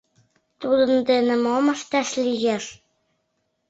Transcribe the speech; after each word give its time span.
Тудын 0.61 0.91
дене 1.09 1.35
мом 1.43 1.65
ышташ 1.75 2.09
лиеш? 2.25 2.65